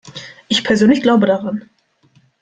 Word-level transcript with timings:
Ich 0.47 0.63
persönlich 0.63 1.03
glaube 1.03 1.27
daran. 1.27 1.69